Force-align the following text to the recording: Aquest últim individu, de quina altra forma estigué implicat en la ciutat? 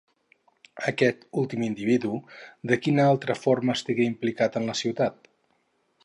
Aquest 0.91 1.27
últim 1.41 1.65
individu, 1.65 2.13
de 2.71 2.79
quina 2.85 3.05
altra 3.09 3.35
forma 3.41 3.75
estigué 3.81 4.09
implicat 4.13 4.57
en 4.61 4.67
la 4.71 4.77
ciutat? 4.81 5.29